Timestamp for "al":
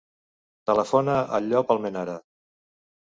1.39-1.49